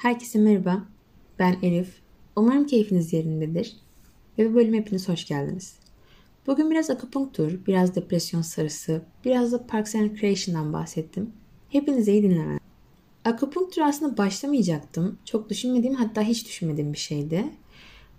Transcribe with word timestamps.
Herkese 0.00 0.38
merhaba. 0.38 0.82
Ben 1.38 1.56
Elif. 1.62 2.00
Umarım 2.36 2.66
keyfiniz 2.66 3.12
yerindedir. 3.12 3.76
Ve 4.38 4.50
bu 4.50 4.54
bölüme 4.54 4.78
hepiniz 4.78 5.08
hoş 5.08 5.26
geldiniz. 5.26 5.74
Bugün 6.46 6.70
biraz 6.70 6.90
akupunktur, 6.90 7.66
biraz 7.66 7.94
depresyon 7.94 8.42
sarısı, 8.42 9.02
biraz 9.24 9.52
da 9.52 9.66
Parks 9.66 9.94
and 9.94 10.10
Recreation'dan 10.10 10.72
bahsettim. 10.72 11.32
Hepinize 11.68 12.12
iyi 12.12 12.22
dinlemeler. 12.22 12.58
Akupunktur 13.24 13.82
aslında 13.82 14.16
başlamayacaktım. 14.16 15.18
Çok 15.24 15.50
düşünmediğim 15.50 15.94
hatta 15.94 16.22
hiç 16.22 16.46
düşünmediğim 16.46 16.92
bir 16.92 16.98
şeydi. 16.98 17.44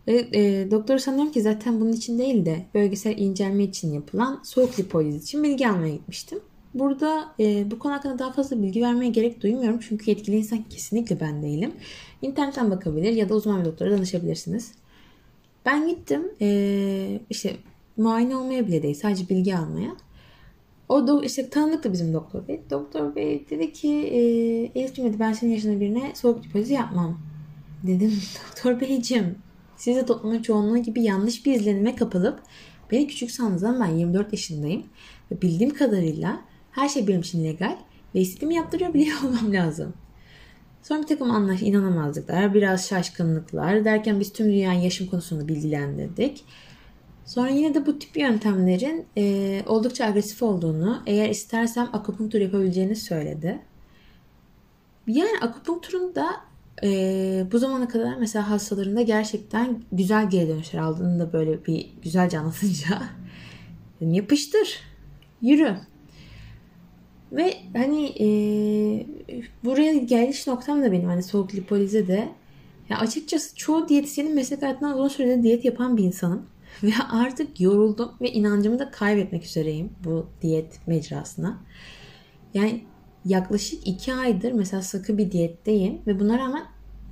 Ve 0.07 0.27
e, 0.33 0.71
doktor 0.71 0.97
sanıyorum 0.97 1.31
ki 1.31 1.41
zaten 1.41 1.81
bunun 1.81 1.93
için 1.93 2.19
değil 2.19 2.45
de 2.45 2.65
bölgesel 2.73 3.17
incelme 3.17 3.63
için 3.63 3.93
yapılan 3.93 4.41
soğuk 4.43 4.79
lipoliz 4.79 5.23
için 5.23 5.43
bilgi 5.43 5.69
almaya 5.69 5.95
gitmiştim. 5.95 6.39
Burada 6.73 7.35
e, 7.39 7.71
bu 7.71 7.79
konu 7.79 7.93
hakkında 7.93 8.19
daha 8.19 8.31
fazla 8.31 8.61
bilgi 8.61 8.81
vermeye 8.81 9.11
gerek 9.11 9.43
duymuyorum. 9.43 9.79
Çünkü 9.79 10.09
yetkili 10.09 10.37
insan 10.37 10.63
kesinlikle 10.63 11.19
ben 11.19 11.43
değilim. 11.43 11.71
İnternetten 12.21 12.71
bakabilir 12.71 13.13
ya 13.13 13.29
da 13.29 13.35
uzman 13.35 13.59
bir 13.59 13.65
doktora 13.65 13.91
danışabilirsiniz. 13.91 14.71
Ben 15.65 15.87
gittim 15.87 16.31
e, 16.41 17.19
işte 17.29 17.55
muayene 17.97 18.35
olmaya 18.35 18.67
bile 18.67 18.83
değil 18.83 18.95
sadece 18.95 19.29
bilgi 19.29 19.57
almaya. 19.57 19.95
O 20.89 21.07
da 21.07 21.25
işte 21.25 21.49
tanıdık 21.49 21.93
bizim 21.93 22.13
doktor 22.13 22.47
bey. 22.47 22.61
Doktor 22.69 23.15
bey 23.15 23.45
dedi 23.49 23.73
ki 23.73 23.93
e, 23.93 24.19
Elif'ciğim 24.79 25.09
dedi 25.09 25.19
ben 25.19 25.33
senin 25.33 25.51
yaşında 25.51 25.79
birine 25.79 26.11
soğuk 26.15 26.45
lipolizi 26.45 26.73
yapmam. 26.73 27.19
Dedim 27.83 28.13
doktor 28.49 28.81
beyciğim 28.81 29.35
siz 29.77 29.95
de 29.95 30.05
toplumun 30.05 30.41
çoğunluğu 30.41 30.77
gibi 30.77 31.03
yanlış 31.03 31.45
bir 31.45 31.53
izlenime 31.53 31.95
kapılıp 31.95 32.39
beni 32.91 33.07
küçük 33.07 33.31
sandınız 33.31 33.63
ama 33.63 33.85
ben 33.85 33.95
24 33.95 34.33
yaşındayım. 34.33 34.83
Ve 35.31 35.41
bildiğim 35.41 35.73
kadarıyla 35.73 36.41
her 36.71 36.89
şey 36.89 37.07
benim 37.07 37.21
için 37.21 37.43
legal 37.43 37.77
ve 38.15 38.19
istediğimi 38.19 38.55
yaptırıyor 38.55 38.93
biliyor 38.93 39.17
olmam 39.23 39.53
lazım. 39.53 39.93
Sonra 40.83 41.01
bir 41.01 41.07
takım 41.07 41.31
anlaş 41.31 41.61
inanamazlıklar, 41.61 42.53
biraz 42.53 42.87
şaşkınlıklar 42.87 43.85
derken 43.85 44.19
biz 44.19 44.33
tüm 44.33 44.47
dünyayı 44.47 44.81
yaşım 44.81 45.07
konusunda 45.07 45.47
bilgilendirdik. 45.47 46.43
Sonra 47.25 47.49
yine 47.49 47.73
de 47.73 47.85
bu 47.85 47.99
tip 47.99 48.17
yöntemlerin 48.17 49.05
e, 49.17 49.63
oldukça 49.65 50.05
agresif 50.05 50.43
olduğunu, 50.43 51.03
eğer 51.05 51.29
istersem 51.29 51.89
akupunktur 51.93 52.39
yapabileceğini 52.39 52.95
söyledi. 52.95 53.59
Yani 55.07 55.39
akupunkturun 55.41 56.15
da 56.15 56.31
e, 56.83 57.45
bu 57.51 57.59
zamana 57.59 57.87
kadar 57.87 58.15
mesela 58.15 58.49
hastalarında 58.49 59.01
gerçekten 59.01 59.83
güzel 59.91 60.29
geri 60.29 60.47
dönüşler 60.47 60.79
aldığını 60.79 61.19
da 61.19 61.33
böyle 61.33 61.65
bir 61.65 61.89
güzelce 62.03 62.39
anlatınca 62.39 63.01
yapıştır, 64.01 64.79
yürü. 65.41 65.77
Ve 67.31 67.53
hani 67.73 68.05
e, 68.19 68.27
buraya 69.63 69.93
geliş 69.93 70.47
noktam 70.47 70.83
da 70.83 70.91
benim 70.91 71.07
hani 71.07 71.23
soğuk 71.23 71.55
lipolize 71.55 72.07
de 72.07 72.29
ya 72.89 72.97
açıkçası 72.97 73.55
çoğu 73.55 73.89
diyetisyenin 73.89 74.35
meslek 74.35 74.61
hayatından 74.61 74.97
uzun 74.97 75.07
sürede 75.07 75.43
diyet 75.43 75.65
yapan 75.65 75.97
bir 75.97 76.03
insanım. 76.03 76.45
Ve 76.83 76.91
artık 77.11 77.61
yoruldum 77.61 78.11
ve 78.21 78.31
inancımı 78.31 78.79
da 78.79 78.91
kaybetmek 78.91 79.45
üzereyim 79.45 79.89
bu 80.03 80.27
diyet 80.41 80.87
mecrasına. 80.87 81.59
Yani 82.53 82.81
yaklaşık 83.25 83.87
iki 83.87 84.13
aydır 84.13 84.51
mesela 84.51 84.81
sıkı 84.81 85.17
bir 85.17 85.31
diyetteyim 85.31 86.01
ve 86.07 86.19
buna 86.19 86.37
rağmen 86.39 86.63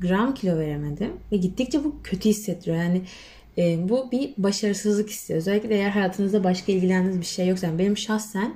gram 0.01 0.33
kilo 0.33 0.57
veremedim. 0.57 1.11
Ve 1.31 1.37
gittikçe 1.37 1.83
bu 1.83 1.95
kötü 2.03 2.29
hissettiriyor. 2.29 2.77
Yani 2.77 3.01
e, 3.57 3.89
bu 3.89 4.11
bir 4.11 4.33
başarısızlık 4.37 5.09
hissi. 5.09 5.33
Özellikle 5.33 5.75
eğer 5.75 5.89
hayatınızda 5.89 6.43
başka 6.43 6.71
ilgilendiğiniz 6.71 7.19
bir 7.19 7.25
şey 7.25 7.47
yoksa. 7.47 7.67
Yani 7.67 7.79
benim 7.79 7.97
şahsen 7.97 8.53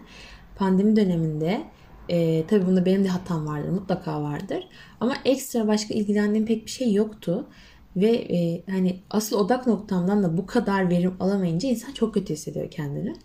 pandemi 0.64 0.96
döneminde 0.96 1.64
e, 2.10 2.48
tabii 2.48 2.66
bunda 2.66 2.86
benim 2.86 3.04
de 3.04 3.08
hatam 3.08 3.48
vardır. 3.48 3.70
Mutlaka 3.70 4.24
vardır. 4.24 4.68
Ama 5.00 5.16
ekstra 5.26 5.68
başka 5.68 5.94
ilgilendiğim 5.94 6.46
pek 6.46 6.66
bir 6.66 6.72
şey 6.72 6.94
yoktu. 6.94 7.48
Ve 7.96 8.12
e, 8.12 8.64
hani 8.72 9.00
asıl 9.10 9.38
odak 9.38 9.68
noktamdan 9.68 10.24
da 10.24 10.38
bu 10.38 10.46
kadar 10.46 10.90
verim 10.90 11.14
alamayınca 11.20 11.70
insan 11.70 11.92
çok 11.92 12.14
kötü 12.14 12.34
hissediyor 12.34 12.72
kendini. 12.72 13.16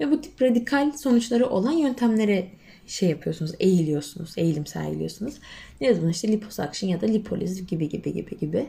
Ve 0.00 0.10
bu 0.10 0.20
tip 0.20 0.42
radikal 0.42 0.92
sonuçları 0.92 1.46
olan 1.46 1.72
yöntemlere 1.72 2.48
şey 2.86 3.10
yapıyorsunuz, 3.10 3.52
eğiliyorsunuz, 3.60 4.34
eğilim 4.36 4.66
sergiliyorsunuz. 4.66 5.34
Ne 5.80 5.94
zaman 5.94 6.10
işte 6.10 6.28
liposuction 6.28 6.90
ya 6.90 7.00
da 7.00 7.06
lipoliz 7.06 7.66
gibi 7.66 7.88
gibi 7.88 8.12
gibi 8.12 8.38
gibi. 8.38 8.66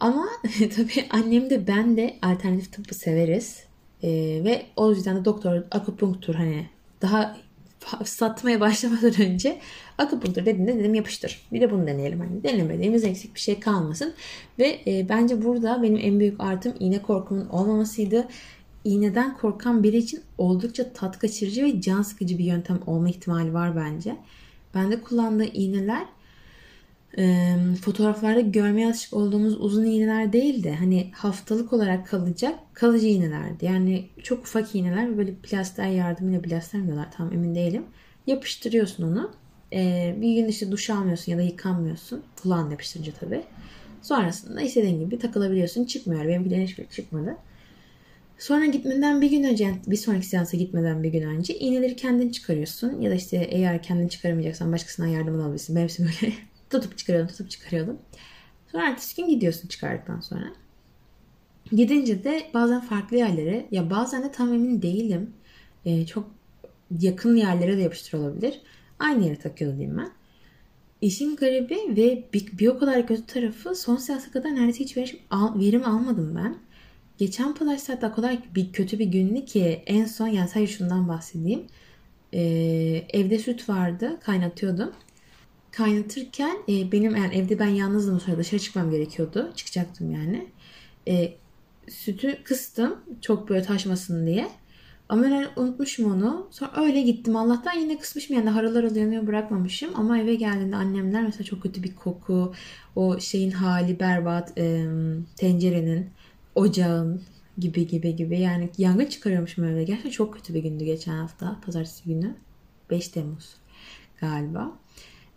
Ama 0.00 0.28
tabii 0.76 1.06
annem 1.10 1.50
de 1.50 1.66
ben 1.66 1.96
de 1.96 2.16
alternatif 2.22 2.72
tıbbı 2.72 2.94
severiz. 2.94 3.64
Ee, 4.02 4.08
ve 4.44 4.62
o 4.76 4.90
yüzden 4.90 5.16
de 5.16 5.24
doktor 5.24 5.62
akupunktur 5.70 6.34
hani 6.34 6.66
daha 7.02 7.36
satmaya 8.04 8.60
başlamadan 8.60 9.20
önce 9.20 9.58
akupunktur 9.98 10.46
dediğinde 10.46 10.78
dedim 10.78 10.94
yapıştır. 10.94 11.46
Bir 11.52 11.60
de 11.60 11.70
bunu 11.70 11.86
deneyelim. 11.86 12.20
Hani 12.20 12.42
denemediğimiz 12.42 13.04
eksik 13.04 13.34
bir 13.34 13.40
şey 13.40 13.60
kalmasın. 13.60 14.14
Ve 14.58 14.80
e, 14.86 15.08
bence 15.08 15.44
burada 15.44 15.82
benim 15.82 15.98
en 16.02 16.20
büyük 16.20 16.40
artım 16.40 16.74
iğne 16.80 17.02
korkumun 17.02 17.48
olmamasıydı. 17.48 18.28
İğneden 18.84 19.36
korkan 19.36 19.82
biri 19.82 19.96
için 19.96 20.20
oldukça 20.38 20.92
tat 20.92 21.18
kaçırıcı 21.18 21.64
ve 21.64 21.80
can 21.80 22.02
sıkıcı 22.02 22.38
bir 22.38 22.44
yöntem 22.44 22.80
olma 22.86 23.08
ihtimali 23.08 23.54
var 23.54 23.76
bence. 23.76 24.16
Bende 24.74 25.00
kullandığı 25.00 25.44
iğneler 25.44 26.06
e, 27.18 27.56
fotoğraflarda 27.82 28.40
görmeye 28.40 28.86
alışık 28.86 29.12
olduğumuz 29.12 29.60
uzun 29.60 29.84
iğneler 29.84 30.32
değil 30.32 30.64
de 30.64 30.74
hani 30.74 31.10
haftalık 31.12 31.72
olarak 31.72 32.08
kalacak 32.08 32.58
kalıcı 32.74 33.06
iğnelerdi. 33.06 33.64
Yani 33.64 34.08
çok 34.22 34.38
ufak 34.38 34.74
iğneler 34.74 35.18
böyle 35.18 35.34
plaster 35.34 35.88
yardımıyla 35.88 36.42
plaster 36.42 36.80
mi 36.80 36.86
diyorlar 36.86 37.12
tam 37.12 37.32
emin 37.32 37.54
değilim. 37.54 37.84
Yapıştırıyorsun 38.26 39.04
onu. 39.04 39.32
E, 39.72 40.14
bir 40.20 40.34
gün 40.34 40.48
işte 40.48 40.72
duş 40.72 40.90
almıyorsun 40.90 41.32
ya 41.32 41.38
da 41.38 41.42
yıkanmıyorsun. 41.42 42.22
Kulağın 42.42 42.70
yapıştırıcı 42.70 43.12
tabii. 43.12 43.42
Sonrasında 44.02 44.60
istediğin 44.60 45.00
gibi 45.00 45.18
takılabiliyorsun. 45.18 45.84
Çıkmıyor. 45.84 46.28
Benimkilerin 46.28 46.66
hiçbir 46.66 46.86
çıkmadı. 46.86 47.36
Sonra 48.38 48.66
gitmeden 48.66 49.20
bir 49.20 49.30
gün 49.30 49.44
önce, 49.44 49.74
bir 49.86 49.96
sonraki 49.96 50.26
seansa 50.26 50.56
gitmeden 50.56 51.02
bir 51.02 51.08
gün 51.08 51.22
önce 51.22 51.58
iğneleri 51.58 51.96
kendin 51.96 52.30
çıkarıyorsun. 52.30 53.00
Ya 53.00 53.10
da 53.10 53.14
işte 53.14 53.36
eğer 53.36 53.82
kendin 53.82 54.08
çıkaramayacaksan 54.08 54.72
başkasından 54.72 55.08
yardım 55.08 55.40
alabilirsin. 55.40 55.76
Ben 55.76 55.88
böyle 55.98 56.32
tutup 56.70 56.98
çıkarıyordum, 56.98 57.32
tutup 57.32 57.50
çıkarıyordum. 57.50 57.98
Sonra 58.72 58.88
ertesi 58.88 59.16
gün 59.16 59.28
gidiyorsun 59.28 59.68
çıkardıktan 59.68 60.20
sonra. 60.20 60.52
Gidince 61.72 62.24
de 62.24 62.50
bazen 62.54 62.80
farklı 62.80 63.16
yerlere 63.16 63.66
ya 63.70 63.90
bazen 63.90 64.22
de 64.22 64.32
tam 64.32 64.54
emin 64.54 64.82
değilim. 64.82 65.30
Ee, 65.84 66.06
çok 66.06 66.30
yakın 67.00 67.36
yerlere 67.36 67.76
de 67.76 67.80
yapıştırılabilir. 67.80 68.60
Aynı 68.98 69.24
yere 69.24 69.36
takıyordu 69.36 69.76
diyeyim 69.76 69.98
ben. 69.98 70.10
İşin 71.00 71.36
garibi 71.36 71.78
ve 71.96 72.24
bir, 72.32 72.58
bir 72.58 72.66
o 72.66 72.78
kadar 72.78 73.06
kötü 73.06 73.26
tarafı 73.26 73.74
son 73.74 73.96
seansa 73.96 74.30
kadar 74.30 74.54
neredeyse 74.54 74.84
hiç 74.84 74.96
verim, 74.96 75.18
al, 75.30 75.60
verim 75.60 75.84
almadım 75.84 76.36
ben. 76.36 76.56
Geçen 77.18 77.54
pazartesi 77.54 77.92
hatta 77.92 78.08
o 78.08 78.14
kadar 78.14 78.38
bir 78.54 78.72
kötü 78.72 78.98
bir 78.98 79.06
gündü 79.06 79.44
ki 79.44 79.82
en 79.86 80.04
son 80.04 80.26
yani 80.28 80.48
sadece 80.48 80.72
şundan 80.72 81.08
bahsedeyim. 81.08 81.66
Ee, 82.32 82.40
evde 83.12 83.38
süt 83.38 83.68
vardı 83.68 84.18
kaynatıyordum 84.22 84.92
kaynatırken 85.70 86.56
e, 86.68 86.92
benim 86.92 87.16
yani 87.16 87.34
evde 87.34 87.58
ben 87.58 87.66
yalnızdım 87.66 88.20
sonra 88.20 88.38
dışarı 88.38 88.60
çıkmam 88.60 88.90
gerekiyordu. 88.90 89.52
Çıkacaktım 89.56 90.10
yani. 90.10 90.48
E, 91.08 91.34
sütü 91.88 92.42
kıstım 92.44 92.96
çok 93.20 93.48
böyle 93.48 93.62
taşmasın 93.62 94.26
diye. 94.26 94.48
Ama 95.08 95.22
ben 95.22 95.48
unutmuşum 95.56 96.12
onu. 96.12 96.48
Sonra 96.50 96.72
öyle 96.76 97.00
gittim. 97.00 97.36
Allah'tan 97.36 97.72
yine 97.72 97.98
kısmışım 97.98 98.36
yani 98.36 98.50
harıl 98.50 98.96
yanıyor 98.96 99.26
bırakmamışım. 99.26 99.90
Ama 99.94 100.18
eve 100.18 100.34
geldiğinde 100.34 100.76
annemler 100.76 101.22
mesela 101.22 101.44
çok 101.44 101.62
kötü 101.62 101.82
bir 101.82 101.94
koku, 101.94 102.54
o 102.96 103.20
şeyin 103.20 103.50
hali 103.50 104.00
berbat, 104.00 104.58
e, 104.58 104.86
tencerenin, 105.36 106.10
ocağın 106.54 107.22
gibi 107.58 107.86
gibi 107.86 108.16
gibi. 108.16 108.40
Yani 108.40 108.70
yangın 108.78 109.06
çıkarıyormuşum 109.06 109.64
evde. 109.64 109.84
Gerçekten 109.84 110.10
çok 110.10 110.34
kötü 110.34 110.54
bir 110.54 110.62
gündü 110.62 110.84
geçen 110.84 111.12
hafta. 111.12 111.60
Pazartesi 111.66 112.04
günü. 112.04 112.34
5 112.90 113.08
Temmuz 113.08 113.54
galiba. 114.20 114.79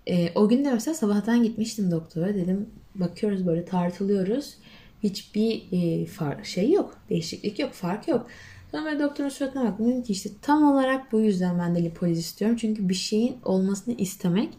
E, 0.08 0.32
o 0.36 0.50
gün 0.50 0.66
de 0.66 0.74
mesela 0.74 0.94
sabahtan 0.94 1.44
gitmiştim 1.44 1.92
doktora. 1.92 2.36
Dedim 2.36 2.70
bakıyoruz 2.96 3.48
böyle 3.48 3.66
tartılıyoruz. 3.66 4.58
Hiçbir 5.04 5.64
e, 5.72 6.06
fark, 6.06 6.46
şey 6.46 6.72
yok. 6.72 6.98
Değişiklik 7.10 7.60
yok. 7.60 7.72
Fark 7.72 8.08
yok. 8.08 8.28
Sonra 8.72 8.86
ben 8.86 9.00
doktorun 9.00 9.30
suratına 9.30 9.64
baktım. 9.64 9.88
Dedim 9.88 10.04
ki 10.04 10.14
işte 10.14 10.30
tam 10.42 10.64
olarak 10.72 11.12
bu 11.12 11.20
yüzden 11.20 11.60
ben 11.60 11.76
de 11.76 11.84
lipoliz 11.84 12.20
istiyorum. 12.20 12.58
Çünkü 12.60 12.90
bir 12.90 12.94
şeyin 12.94 13.38
olmasını 13.46 13.94
istemek, 13.94 14.50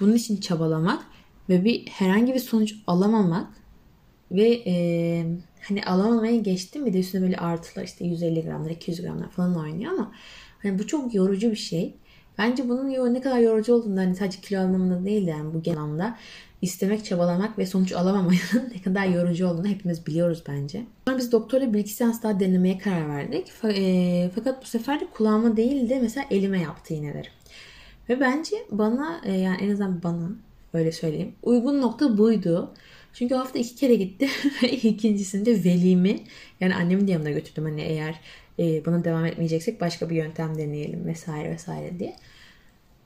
bunun 0.00 0.14
için 0.14 0.36
çabalamak 0.36 1.02
ve 1.48 1.64
bir 1.64 1.86
herhangi 1.86 2.34
bir 2.34 2.38
sonuç 2.38 2.74
alamamak 2.86 3.46
ve 4.30 4.62
e, 4.66 5.26
hani 5.68 5.84
alamamaya 5.84 6.36
geçtim 6.36 6.86
bir 6.86 6.92
de 6.92 7.00
üstüne 7.00 7.22
böyle 7.22 7.36
artılar 7.36 7.84
işte 7.84 8.04
150 8.04 8.42
gramlar 8.42 8.70
200 8.70 9.02
gramlar 9.02 9.30
falan 9.30 9.56
oynuyor 9.56 9.92
ama 9.92 10.12
hani 10.62 10.78
bu 10.78 10.86
çok 10.86 11.14
yorucu 11.14 11.50
bir 11.50 11.56
şey. 11.56 11.94
Bence 12.38 12.68
bunun 12.68 13.14
ne 13.14 13.20
kadar 13.20 13.38
yorucu 13.38 13.74
olduğunu 13.74 14.00
hani 14.00 14.16
sadece 14.16 14.40
kilo 14.40 14.60
anlamında 14.60 15.04
değil 15.04 15.26
de 15.26 15.30
yani 15.30 15.54
bu 15.54 15.62
genel 15.62 15.78
anlamda 15.78 16.16
istemek, 16.62 17.04
çabalamak 17.04 17.58
ve 17.58 17.66
sonuç 17.66 17.92
alamamanın 17.92 18.70
ne 18.74 18.82
kadar 18.82 19.06
yorucu 19.06 19.46
olduğunu 19.46 19.66
hepimiz 19.66 20.06
biliyoruz 20.06 20.42
bence. 20.48 20.82
Sonra 21.08 21.18
biz 21.18 21.32
doktorla 21.32 21.74
bir 21.74 21.78
iki 21.78 21.92
seans 21.92 22.22
daha 22.22 22.40
denemeye 22.40 22.78
karar 22.78 23.08
verdik. 23.08 23.52
E, 23.64 24.30
fakat 24.34 24.62
bu 24.62 24.66
sefer 24.66 25.00
de 25.00 25.06
kulağıma 25.14 25.56
değil 25.56 25.90
de 25.90 25.98
mesela 26.02 26.26
elime 26.30 26.60
yaptı 26.60 26.94
iğneleri. 26.94 27.28
Ve 28.08 28.20
bence 28.20 28.56
bana 28.70 29.20
e, 29.24 29.32
yani 29.32 29.56
en 29.62 29.70
azından 29.70 30.02
bana 30.02 30.28
Öyle 30.76 30.92
söyleyeyim. 30.92 31.34
Uygun 31.42 31.82
nokta 31.82 32.18
buydu. 32.18 32.74
Çünkü 33.12 33.34
hafta 33.34 33.58
iki 33.58 33.74
kere 33.74 33.94
gitti. 33.94 34.28
İkincisinde 34.62 35.64
velimi 35.64 36.18
yani 36.60 36.74
annemin 36.74 37.08
de 37.08 37.12
yanına 37.12 37.30
götürdüm. 37.30 37.64
Hani 37.64 37.82
eğer 37.82 38.20
e, 38.58 38.84
buna 38.84 39.04
devam 39.04 39.24
etmeyeceksek 39.24 39.80
başka 39.80 40.10
bir 40.10 40.16
yöntem 40.16 40.58
deneyelim 40.58 41.06
vesaire 41.06 41.50
vesaire 41.50 41.98
diye. 41.98 42.16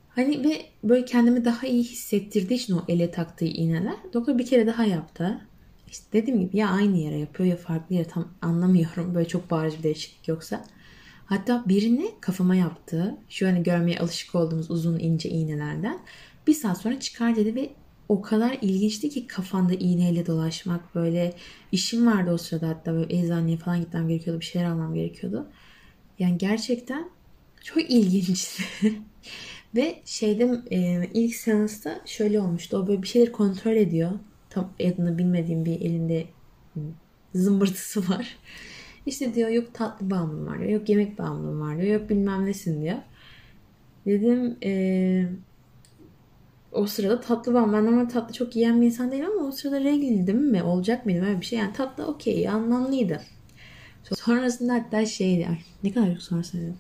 Hani 0.09 0.49
ve 0.49 0.63
böyle 0.85 1.05
kendimi 1.05 1.45
daha 1.45 1.67
iyi 1.67 1.85
hissettirdiği 1.85 2.61
için 2.61 2.75
o 2.75 2.85
ele 2.89 3.11
taktığı 3.11 3.45
iğneler 3.45 3.97
doktor 4.13 4.39
bir 4.39 4.47
kere 4.47 4.67
daha 4.67 4.85
yaptı. 4.85 5.41
İşte 5.91 6.05
dediğim 6.13 6.41
gibi 6.41 6.57
ya 6.57 6.69
aynı 6.69 6.97
yere 6.97 7.19
yapıyor 7.19 7.49
ya 7.49 7.57
farklı 7.57 7.95
yere 7.95 8.09
tam 8.09 8.29
anlamıyorum. 8.43 9.15
Böyle 9.15 9.29
çok 9.29 9.51
bariz 9.51 9.79
bir 9.79 9.83
değişiklik 9.83 10.29
yoksa. 10.29 10.65
Hatta 11.27 11.65
birini 11.69 12.11
kafama 12.21 12.55
yaptı. 12.55 13.17
Şu 13.29 13.47
hani 13.47 13.63
görmeye 13.63 13.99
alışık 13.99 14.35
olduğumuz 14.35 14.71
uzun 14.71 14.99
ince 14.99 15.29
iğnelerden. 15.29 15.99
Bir 16.47 16.55
saat 16.55 16.79
sonra 16.79 17.01
çıkar 17.01 17.37
dedi 17.37 17.55
ve 17.55 17.71
o 18.11 18.23
kadar 18.23 18.59
ilginçti 18.63 19.09
ki 19.09 19.27
kafanda 19.27 19.75
iğneyle 19.75 20.27
dolaşmak 20.27 20.95
böyle 20.95 21.33
işim 21.73 22.07
vardı 22.07 22.33
o 22.33 22.39
sırada 22.39 22.69
hatta 22.69 22.95
böyle 22.95 23.19
eczaneye 23.19 23.57
falan 23.57 23.81
gitmem 23.81 24.09
gerekiyordu 24.09 24.41
bir 24.41 24.45
şeyler 24.45 24.67
almam 24.67 24.95
gerekiyordu. 24.95 25.49
Yani 26.19 26.39
gerçekten 26.39 27.11
çok 27.63 27.91
ilginçti. 27.91 28.63
Ve 29.77 30.03
şeyde 30.05 30.63
e, 30.71 31.11
ilk 31.15 31.35
seansta 31.35 32.01
şöyle 32.07 32.41
olmuştu. 32.41 32.77
O 32.77 32.87
böyle 32.87 33.03
bir 33.03 33.09
şeyleri 33.09 33.33
kontrol 33.33 33.77
ediyor. 33.77 34.11
Tam 34.51 34.73
adını 34.81 35.19
bilmediğim 35.19 35.65
bir 35.65 35.81
elinde 35.81 36.27
zımbırtısı 37.35 38.09
var. 38.09 38.37
İşte 39.07 39.35
diyor 39.35 39.49
yok 39.49 39.75
tatlı 39.75 40.11
bağımlılığım 40.11 40.47
var 40.47 40.59
diyor. 40.59 40.71
Yok 40.71 40.89
yemek 40.89 41.19
bağımlılığım 41.19 41.61
var 41.61 41.83
diyor. 41.83 42.01
Yok 42.01 42.11
bilmem 42.11 42.47
nesin 42.47 42.83
diyor. 42.83 42.99
Dedim 44.07 44.57
e, 44.63 44.71
o 46.73 46.87
sırada 46.87 47.21
tatlı 47.21 47.55
bağım. 47.55 47.73
Ben 47.73 47.87
normal 47.87 48.09
tatlı 48.09 48.35
çok 48.35 48.57
yiyen 48.57 48.81
bir 48.81 48.87
insan 48.87 49.13
değilim 49.13 49.27
ama 49.39 49.49
o 49.49 49.53
sırada 49.53 49.81
regliydim 49.81 50.51
mi? 50.51 50.63
Olacak 50.63 51.07
mıydım 51.07 51.25
öyle 51.25 51.41
bir 51.41 51.47
şey. 51.47 51.59
Yani 51.59 51.73
tatlı 51.73 52.07
okey 52.07 52.49
anlamlıydı. 52.49 53.21
Sonrasında 54.03 54.75
hatta 54.75 55.07
şeydi. 55.07 55.47
Ay, 55.49 55.59
ne 55.85 55.93
kadar 55.93 56.13
çok 56.13 56.23
sonrasında 56.23 56.75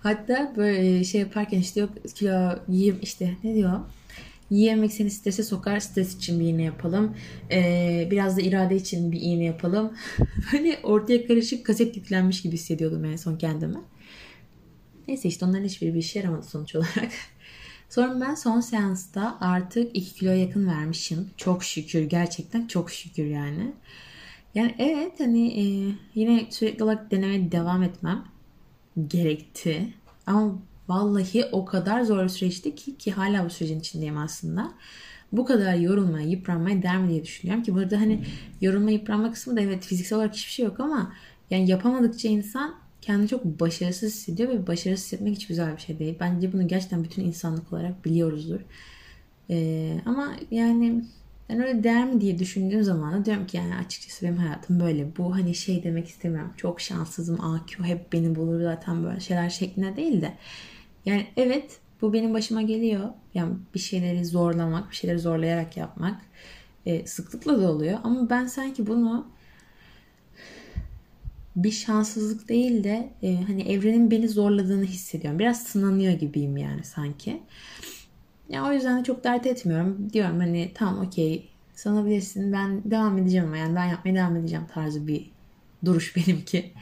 Hatta 0.00 0.52
böyle 0.56 1.04
şey 1.04 1.20
yaparken 1.20 1.58
işte 1.58 1.80
yok 1.80 1.90
kilo 2.14 2.58
yiyeyim 2.68 2.98
işte 3.02 3.36
ne 3.44 3.54
diyor? 3.54 3.80
Yiyemek 4.50 4.92
seni 4.92 5.10
strese 5.10 5.42
sokar. 5.42 5.80
Stres 5.80 6.16
için 6.16 6.40
bir 6.40 6.44
iğne 6.44 6.62
yapalım. 6.62 7.16
Ee, 7.50 8.08
biraz 8.10 8.36
da 8.36 8.40
irade 8.40 8.76
için 8.76 9.12
bir 9.12 9.20
iğne 9.20 9.44
yapalım. 9.44 9.92
böyle 10.52 10.78
ortaya 10.82 11.26
karışık 11.26 11.66
kaset 11.66 11.96
yüklenmiş 11.96 12.42
gibi 12.42 12.54
hissediyordum 12.54 13.04
en 13.04 13.16
son 13.16 13.36
kendimi. 13.36 13.78
Neyse 15.08 15.28
işte 15.28 15.44
onların 15.44 15.64
hiçbiri 15.64 15.94
bir 15.94 15.98
işe 15.98 16.18
yaramadı 16.18 16.46
sonuç 16.46 16.74
olarak. 16.74 17.12
Sonra 17.92 18.20
ben 18.20 18.34
son 18.34 18.60
seansta 18.60 19.38
artık 19.40 19.96
2 19.96 20.14
kilo 20.14 20.30
yakın 20.30 20.66
vermişim. 20.66 21.30
Çok 21.36 21.64
şükür 21.64 22.02
gerçekten 22.02 22.66
çok 22.66 22.90
şükür 22.90 23.24
yani. 23.24 23.72
Yani 24.54 24.74
evet 24.78 25.20
hani 25.20 25.60
e, 25.60 25.64
yine 26.14 26.46
sürekli 26.50 26.84
olarak 26.84 27.10
denemeye 27.10 27.52
devam 27.52 27.82
etmem 27.82 28.24
gerekti. 29.08 29.94
Ama 30.26 30.58
vallahi 30.88 31.44
o 31.52 31.64
kadar 31.64 32.02
zor 32.02 32.28
süreçti 32.28 32.74
ki 32.74 32.96
ki 32.98 33.12
hala 33.12 33.44
bu 33.44 33.50
sürecin 33.50 33.80
içindeyim 33.80 34.18
aslında. 34.18 34.72
Bu 35.32 35.44
kadar 35.44 35.74
yorulmaya, 35.74 36.28
yıpranmaya 36.28 36.82
der 36.82 36.98
mi 36.98 37.08
diye 37.08 37.24
düşünüyorum 37.24 37.62
ki 37.62 37.74
burada 37.74 38.00
hani 38.00 38.24
yorulma, 38.60 38.90
yıpranma 38.90 39.32
kısmı 39.32 39.56
da 39.56 39.60
evet 39.60 39.84
fiziksel 39.84 40.16
olarak 40.18 40.34
hiçbir 40.34 40.52
şey 40.52 40.64
yok 40.64 40.80
ama 40.80 41.12
yani 41.50 41.70
yapamadıkça 41.70 42.28
insan 42.28 42.81
kendini 43.02 43.28
çok 43.28 43.44
başarısız 43.44 44.12
hissediyor 44.12 44.48
ve 44.48 44.66
başarısız 44.66 45.06
hissetmek 45.06 45.34
hiç 45.36 45.46
güzel 45.46 45.76
bir 45.76 45.80
şey 45.80 45.98
değil. 45.98 46.16
Bence 46.20 46.52
bunu 46.52 46.68
gerçekten 46.68 47.04
bütün 47.04 47.24
insanlık 47.24 47.72
olarak 47.72 48.04
biliyoruzdur. 48.04 48.60
Ee, 49.50 50.00
ama 50.06 50.34
yani 50.50 51.04
ben 51.48 51.60
öyle 51.60 51.84
değer 51.84 52.06
mi 52.06 52.20
diye 52.20 52.38
düşündüğüm 52.38 52.82
zaman 52.82 53.12
da 53.20 53.24
diyorum 53.24 53.46
ki 53.46 53.56
yani 53.56 53.74
açıkçası 53.76 54.26
benim 54.26 54.36
hayatım 54.36 54.80
böyle. 54.80 55.16
Bu 55.16 55.34
hani 55.34 55.54
şey 55.54 55.82
demek 55.82 56.08
istemiyorum. 56.08 56.52
Çok 56.56 56.80
şanssızım. 56.80 57.40
AQ 57.40 57.84
hep 57.84 58.12
beni 58.12 58.34
bulur 58.36 58.62
zaten 58.62 59.04
böyle 59.04 59.20
şeyler 59.20 59.50
şeklinde 59.50 59.96
değil 59.96 60.22
de. 60.22 60.34
Yani 61.06 61.26
evet 61.36 61.78
bu 62.02 62.12
benim 62.12 62.34
başıma 62.34 62.62
geliyor. 62.62 63.08
Yani 63.34 63.54
bir 63.74 63.80
şeyleri 63.80 64.24
zorlamak, 64.24 64.90
bir 64.90 64.96
şeyleri 64.96 65.18
zorlayarak 65.18 65.76
yapmak 65.76 66.22
e, 66.86 67.06
sıklıkla 67.06 67.62
da 67.62 67.70
oluyor. 67.70 67.98
Ama 68.04 68.30
ben 68.30 68.46
sanki 68.46 68.86
bunu 68.86 69.26
bir 71.56 71.70
şanssızlık 71.70 72.48
değil 72.48 72.84
de 72.84 73.10
e, 73.22 73.36
hani 73.42 73.62
evrenin 73.62 74.10
beni 74.10 74.28
zorladığını 74.28 74.84
hissediyorum. 74.84 75.38
Biraz 75.38 75.62
sınanıyor 75.62 76.12
gibiyim 76.12 76.56
yani 76.56 76.84
sanki. 76.84 77.42
Ya 78.48 78.64
o 78.64 78.72
yüzden 78.72 79.00
de 79.00 79.04
çok 79.04 79.24
dert 79.24 79.46
etmiyorum. 79.46 80.10
Diyorum 80.12 80.40
hani 80.40 80.70
tamam 80.74 81.06
okey 81.06 81.48
sanabilirsin 81.74 82.52
ben 82.52 82.90
devam 82.90 83.18
edeceğim 83.18 83.46
ama 83.46 83.56
yani 83.56 83.76
ben 83.76 83.84
yapmaya 83.84 84.14
devam 84.14 84.36
edeceğim 84.36 84.64
tarzı 84.74 85.06
bir 85.06 85.30
duruş 85.84 86.16
benimki. 86.16 86.72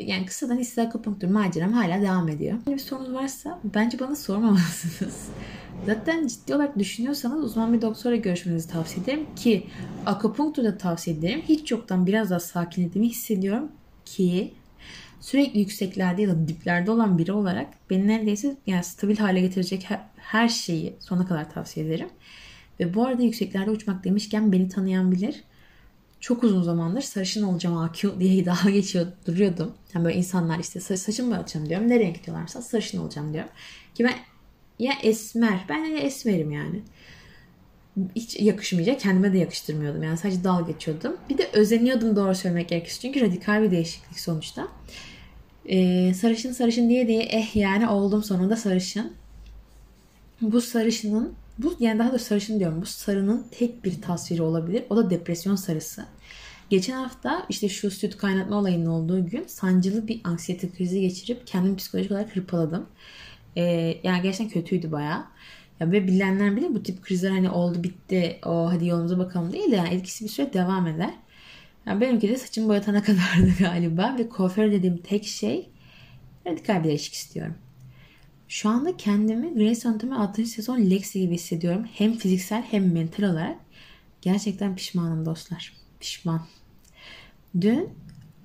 Yani 0.00 0.26
kısadan 0.26 0.58
hisse 0.58 0.82
akupunktur 0.82 1.28
maceram 1.28 1.72
hala 1.72 2.02
devam 2.02 2.28
ediyor. 2.28 2.58
Bir 2.66 2.78
sorunuz 2.78 3.12
varsa 3.12 3.58
bence 3.74 3.98
bana 3.98 4.16
sormamalısınız. 4.16 5.28
Zaten 5.86 6.26
ciddi 6.26 6.54
olarak 6.54 6.78
düşünüyorsanız 6.78 7.44
uzman 7.44 7.72
bir 7.72 7.82
doktora 7.82 8.16
görüşmenizi 8.16 8.68
tavsiye 8.68 9.04
ederim 9.04 9.26
ki 9.36 9.66
akupunkturda 10.06 10.78
tavsiye 10.78 11.16
ederim. 11.16 11.42
Hiç 11.48 11.70
yoktan 11.70 12.06
biraz 12.06 12.30
daha 12.30 12.40
sakinlediğimi 12.40 13.08
hissediyorum 13.08 13.68
ki 14.04 14.54
sürekli 15.20 15.60
yükseklerde 15.60 16.22
ya 16.22 16.28
da 16.28 16.48
diplerde 16.48 16.90
olan 16.90 17.18
biri 17.18 17.32
olarak 17.32 17.68
beni 17.90 18.08
neredeyse 18.08 18.56
yani 18.66 18.84
stabil 18.84 19.16
hale 19.16 19.40
getirecek 19.40 19.90
her, 19.90 20.00
her 20.16 20.48
şeyi 20.48 20.96
sona 21.00 21.26
kadar 21.26 21.50
tavsiye 21.50 21.86
ederim. 21.86 22.08
Ve 22.80 22.94
bu 22.94 23.06
arada 23.06 23.22
yükseklerde 23.22 23.70
uçmak 23.70 24.04
demişken 24.04 24.52
beni 24.52 24.68
tanıyan 24.68 25.12
bilir. 25.12 25.44
Çok 26.20 26.44
uzun 26.44 26.62
zamandır 26.62 27.00
sarışın 27.00 27.42
olacağım 27.42 27.76
AQ 27.76 28.20
diye 28.20 28.46
daha 28.46 28.70
geçiyor 28.70 29.06
duruyordum. 29.26 29.72
Yani 29.94 30.04
böyle 30.04 30.16
insanlar 30.16 30.58
işte 30.58 30.80
saçımı 30.80 31.30
boyatacağım 31.30 31.68
diyorum. 31.68 31.88
Ne 31.88 32.00
renk 32.00 32.26
diyorlarsa 32.26 32.62
sarışın 32.62 32.98
olacağım 32.98 33.32
diyorum. 33.32 33.50
Ki 33.94 34.04
ben 34.04 34.14
ya 34.78 34.92
esmer. 35.02 35.64
Ben 35.68 35.84
de 35.84 35.98
esmerim 35.98 36.50
yani. 36.50 36.82
Hiç 38.16 38.40
yakışmayacak. 38.40 39.00
Kendime 39.00 39.32
de 39.32 39.38
yakıştırmıyordum. 39.38 40.02
Yani 40.02 40.18
sadece 40.18 40.44
dal 40.44 40.66
geçiyordum. 40.66 41.16
Bir 41.28 41.38
de 41.38 41.50
özeniyordum 41.52 42.16
doğru 42.16 42.34
söylemek 42.34 42.68
gerekirse. 42.68 43.00
Çünkü 43.00 43.20
radikal 43.20 43.62
bir 43.62 43.70
değişiklik 43.70 44.20
sonuçta. 44.20 44.68
Ee, 45.68 46.14
sarışın 46.14 46.52
sarışın 46.52 46.88
diye 46.88 47.08
diye 47.08 47.22
eh 47.22 47.56
yani 47.56 47.88
oldum 47.88 48.22
sonunda 48.22 48.56
sarışın. 48.56 49.12
Bu 50.40 50.60
sarışının 50.60 51.34
bu 51.58 51.76
yani 51.80 51.98
daha 51.98 52.12
da 52.12 52.18
sarışın 52.18 52.58
diyorum. 52.58 52.80
Bu 52.80 52.86
sarının 52.86 53.46
tek 53.50 53.84
bir 53.84 54.02
tasviri 54.02 54.42
olabilir. 54.42 54.84
O 54.90 54.96
da 54.96 55.10
depresyon 55.10 55.56
sarısı. 55.56 56.06
Geçen 56.70 56.94
hafta 56.96 57.46
işte 57.48 57.68
şu 57.68 57.90
süt 57.90 58.16
kaynatma 58.16 58.56
olayının 58.56 58.86
olduğu 58.86 59.26
gün 59.26 59.44
sancılı 59.46 60.08
bir 60.08 60.20
anksiyete 60.24 60.70
krizi 60.70 61.00
geçirip 61.00 61.46
kendimi 61.46 61.76
psikolojik 61.76 62.12
olarak 62.12 62.36
hırpaladım. 62.36 62.86
Ee, 63.56 63.62
yani 64.02 64.22
gerçekten 64.22 64.48
kötüydü 64.48 64.92
bayağı. 64.92 65.24
Ya 65.80 65.92
ve 65.92 66.06
bilenler 66.06 66.56
bile 66.56 66.74
bu 66.74 66.82
tip 66.82 67.02
krizler 67.02 67.30
hani 67.30 67.50
oldu 67.50 67.82
bitti 67.82 68.38
o 68.46 68.72
hadi 68.72 68.86
yolumuza 68.86 69.18
bakalım 69.18 69.52
değil 69.52 69.70
de 69.70 69.76
yani 69.76 69.94
etkisi 69.94 70.24
bir 70.24 70.30
süre 70.30 70.52
devam 70.52 70.86
eder. 70.86 71.14
Yani 71.86 72.00
benimki 72.00 72.28
de 72.28 72.36
saçımı 72.38 72.68
boyatana 72.68 73.02
kadardı 73.02 73.52
galiba 73.58 74.16
ve 74.18 74.28
kuaför 74.28 74.72
dediğim 74.72 74.98
tek 74.98 75.26
şey 75.26 75.68
radikal 76.46 76.84
bir 76.84 76.88
değişik 76.88 77.14
istiyorum. 77.14 77.54
Şu 78.48 78.68
anda 78.68 78.96
kendimi 78.96 79.54
Grey's 79.54 79.86
Anatomy 79.86 80.14
6. 80.14 80.46
sezon 80.46 80.90
Lexi 80.90 81.20
gibi 81.20 81.34
hissediyorum. 81.34 81.86
Hem 81.92 82.12
fiziksel 82.12 82.62
hem 82.62 82.92
mental 82.92 83.24
olarak. 83.24 83.56
Gerçekten 84.22 84.76
pişmanım 84.76 85.26
dostlar. 85.26 85.76
Pişman. 86.00 86.46
Dün 87.60 87.88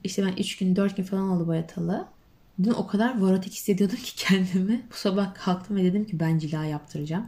işte 0.04 0.26
ben 0.26 0.34
3 0.38 0.58
gün 0.58 0.76
4 0.76 0.98
gün 0.98 1.04
falan 1.04 1.30
oldu 1.30 1.48
boyatalı. 1.48 2.08
Dün 2.64 2.72
o 2.72 2.88
kadar 2.88 3.22
varotik 3.22 3.54
hissediyordum 3.54 3.98
ki 3.98 4.16
kendimi. 4.28 4.82
Bu 4.92 4.96
sabah 4.96 5.34
kalktım 5.36 5.78
ve 5.78 5.84
dedim 5.84 6.06
ki 6.06 6.20
ben 6.20 6.38
cila 6.38 6.66
yaptıracağım. 6.66 7.28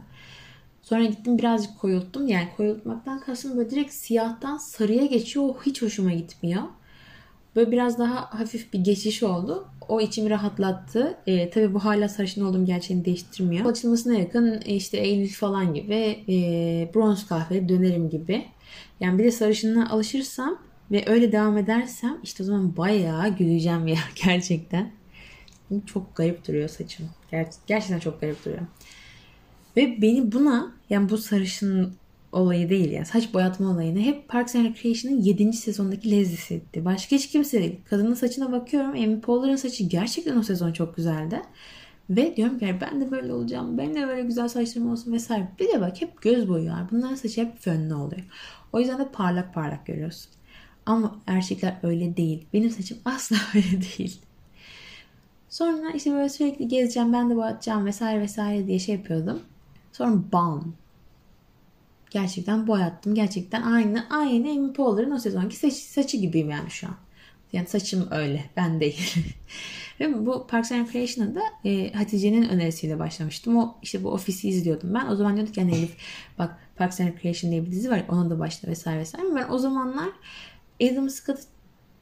Sonra 0.82 1.04
gittim 1.04 1.38
birazcık 1.38 1.78
koyulttum. 1.78 2.28
Yani 2.28 2.48
koyultmaktan 2.56 3.20
kastım 3.20 3.56
böyle 3.56 3.70
direkt 3.70 3.92
siyahtan 3.92 4.58
sarıya 4.58 5.06
geçiyor. 5.06 5.44
O 5.44 5.58
hiç 5.66 5.82
hoşuma 5.82 6.12
gitmiyor. 6.12 6.62
Böyle 7.56 7.70
biraz 7.72 7.98
daha 7.98 8.40
hafif 8.40 8.72
bir 8.72 8.78
geçiş 8.78 9.22
oldu. 9.22 9.68
O 9.88 10.00
içimi 10.00 10.30
rahatlattı. 10.30 11.18
E, 11.26 11.50
tabii 11.50 11.74
bu 11.74 11.84
hala 11.84 12.08
sarışın 12.08 12.44
olduğum 12.44 12.64
gerçeğini 12.66 13.04
değiştirmiyor. 13.04 13.66
Açılmasına 13.66 14.14
yakın 14.14 14.60
işte 14.60 14.96
Eylül 14.98 15.28
falan 15.28 15.74
gibi 15.74 16.24
e, 16.28 16.34
bronz 16.94 17.26
kahve 17.26 17.68
dönerim 17.68 18.10
gibi. 18.10 18.44
Yani 19.00 19.18
bir 19.18 19.24
de 19.24 19.30
sarışınlığa 19.30 19.88
alışırsam 19.90 20.58
ve 20.90 21.04
öyle 21.06 21.32
devam 21.32 21.58
edersem 21.58 22.18
işte 22.22 22.42
o 22.42 22.46
zaman 22.46 22.76
bayağı 22.76 23.28
güleceğim 23.28 23.86
ya 23.86 23.98
gerçekten. 24.24 24.92
Çok 25.86 26.16
garip 26.16 26.48
duruyor 26.48 26.68
saçım. 26.68 27.06
Ger- 27.32 27.54
gerçekten 27.66 27.98
çok 27.98 28.20
garip 28.20 28.44
duruyor. 28.44 28.62
Ve 29.76 30.02
beni 30.02 30.32
buna 30.32 30.72
yani 30.90 31.08
bu 31.08 31.18
sarışın 31.18 31.94
olayı 32.34 32.70
değil 32.70 32.90
yani 32.90 33.06
saç 33.06 33.34
boyatma 33.34 33.70
olayını 33.70 33.98
hep 33.98 34.28
Parks 34.28 34.56
and 34.56 34.64
Recreation'ın 34.64 35.20
7. 35.20 35.52
sezondaki 35.52 36.10
Leslie 36.10 36.56
etti. 36.56 36.84
Başka 36.84 37.16
hiç 37.16 37.28
kimse 37.28 37.60
değil. 37.60 37.80
Kadının 37.90 38.14
saçına 38.14 38.52
bakıyorum. 38.52 38.90
Amy 38.90 39.20
Poehler'ın 39.20 39.56
saçı 39.56 39.84
gerçekten 39.84 40.36
o 40.36 40.42
sezon 40.42 40.72
çok 40.72 40.96
güzeldi. 40.96 41.42
Ve 42.10 42.36
diyorum 42.36 42.58
ki 42.58 42.76
ben 42.80 43.00
de 43.00 43.10
böyle 43.10 43.32
olacağım. 43.32 43.78
Ben 43.78 43.94
de 43.94 44.08
böyle 44.08 44.22
güzel 44.22 44.48
saçlarım 44.48 44.90
olsun 44.90 45.12
vesaire. 45.12 45.48
Bir 45.60 45.68
de 45.68 45.80
bak 45.80 46.00
hep 46.00 46.22
göz 46.22 46.48
boyu. 46.48 46.72
Bunların 46.90 47.14
saçı 47.14 47.40
hep 47.40 47.58
fönlü 47.58 47.94
oluyor. 47.94 48.22
O 48.72 48.80
yüzden 48.80 48.98
de 48.98 49.08
parlak 49.12 49.54
parlak 49.54 49.86
görüyorsun. 49.86 50.30
Ama 50.86 51.20
erkekler 51.26 51.76
öyle 51.82 52.16
değil. 52.16 52.46
Benim 52.52 52.70
saçım 52.70 52.98
asla 53.04 53.36
öyle 53.54 53.80
değil. 53.80 54.20
Sonra 55.48 55.90
işte 55.90 56.12
böyle 56.12 56.28
sürekli 56.28 56.68
gezeceğim, 56.68 57.12
ben 57.12 57.30
de 57.30 57.36
boyatacağım 57.36 57.86
vesaire 57.86 58.20
vesaire 58.20 58.66
diye 58.66 58.78
şey 58.78 58.94
yapıyordum. 58.94 59.40
Sonra 59.92 60.16
bam. 60.32 60.74
Gerçekten 62.14 62.66
boyattım. 62.66 63.14
Gerçekten 63.14 63.62
aynı 63.62 64.06
aynı 64.10 64.50
Amy 64.50 64.72
Poehler'ın 64.72 65.10
o 65.10 65.18
sezonki 65.18 65.56
saç, 65.56 65.72
saçı 65.72 66.16
gibiyim 66.16 66.50
yani 66.50 66.70
şu 66.70 66.86
an. 66.86 66.94
Yani 67.52 67.66
saçım 67.66 68.08
öyle. 68.10 68.44
Ben 68.56 68.80
değil. 68.80 69.14
Ve 70.00 70.26
bu 70.26 70.46
Parks 70.46 70.72
and 70.72 70.86
Recreation'a 70.86 71.34
da 71.34 71.40
e, 71.64 71.92
Hatice'nin 71.92 72.48
önerisiyle 72.48 72.98
başlamıştım. 72.98 73.56
O 73.56 73.76
işte 73.82 74.04
bu 74.04 74.10
ofisi 74.10 74.48
izliyordum 74.48 74.94
ben. 74.94 75.06
O 75.06 75.16
zaman 75.16 75.36
diyorduk 75.36 75.56
yani 75.56 75.76
Elif 75.76 75.96
bak 76.38 76.58
Parks 76.76 77.00
and 77.00 77.08
Recreation 77.08 77.50
diye 77.50 77.66
bir 77.66 77.70
dizi 77.70 77.90
var. 77.90 78.04
Ona 78.08 78.30
da 78.30 78.38
başla 78.38 78.68
vesaire 78.68 79.00
vesaire. 79.00 79.26
Ben 79.34 79.48
o 79.50 79.58
zamanlar 79.58 80.08
Adam 80.82 81.10
Scott'ı 81.10 81.42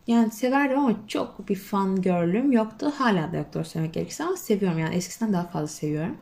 yani 0.07 0.31
severdim 0.31 0.79
ama 0.79 1.09
çok 1.09 1.49
bir 1.49 1.57
fan 1.57 2.03
girl'üm 2.03 2.53
yoktu. 2.53 2.93
Hala 2.99 3.33
da 3.33 3.37
yoktu 3.37 3.63
söylemek 3.65 3.95
gerekirse 3.95 4.25
ama 4.25 4.37
seviyorum 4.37 4.79
yani 4.79 4.95
eskisinden 4.95 5.33
daha 5.33 5.47
fazla 5.47 5.69
seviyorum. 5.69 6.17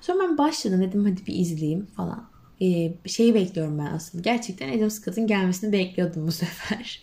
Sonra 0.00 0.18
ben 0.22 0.38
başladım 0.38 0.80
dedim 0.80 1.04
hadi 1.04 1.26
bir 1.26 1.34
izleyeyim 1.34 1.86
falan. 1.86 2.35
Ee, 2.62 2.92
şeyi 3.06 3.34
bekliyorum 3.34 3.78
ben 3.78 3.86
aslında. 3.86 4.22
Gerçekten 4.22 4.78
Adam 4.78 4.90
Scott'ın 4.90 5.26
gelmesini 5.26 5.72
bekliyordum 5.72 6.26
bu 6.26 6.32
sefer. 6.32 7.02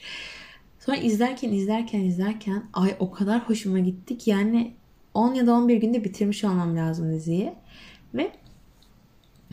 Sonra 0.80 0.98
izlerken 0.98 1.52
izlerken 1.52 2.00
izlerken 2.00 2.64
ay 2.74 2.96
o 3.00 3.12
kadar 3.12 3.50
hoşuma 3.50 3.80
gittik. 3.80 4.28
Yani 4.28 4.74
10 5.14 5.34
ya 5.34 5.48
da 5.48 5.54
11 5.54 5.78
günde 5.78 6.04
bitirmiş 6.04 6.44
olmam 6.44 6.78
lazım 6.78 7.14
diziyi. 7.14 7.54
Ve 8.14 8.32